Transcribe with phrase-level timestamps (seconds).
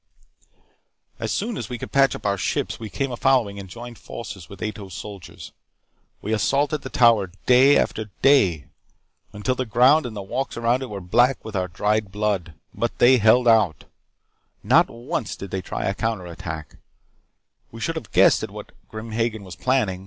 [1.19, 3.99] "As soon as we could patch up our ships, we came a following and joined
[3.99, 5.51] forces with Ato's soldiers.
[6.23, 8.65] We assaulted the Tower day after day.
[9.31, 12.55] Until the ground and the walks around it were black with our dried blood.
[12.73, 13.83] But they held out.
[14.63, 16.77] Not once did they try a counter attack.
[17.71, 19.99] We should have guessed at what Grim Hagen was planing.